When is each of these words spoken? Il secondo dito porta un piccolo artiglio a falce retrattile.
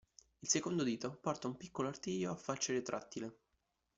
Il 0.39 0.49
secondo 0.49 0.81
dito 0.83 1.13
porta 1.21 1.45
un 1.45 1.57
piccolo 1.57 1.87
artiglio 1.87 2.31
a 2.31 2.35
falce 2.35 2.73
retrattile. 2.73 3.37